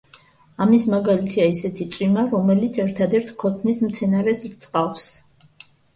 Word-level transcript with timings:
ამის 0.63 0.85
მაგალითია 0.93 1.43
ისეთი 1.57 1.87
წვიმა, 1.95 2.25
რომელიც 2.31 2.79
ერთადერთ 2.85 3.29
ქოთნის 3.45 3.83
მცენარეს 3.91 4.43
რწყავს. 4.55 5.11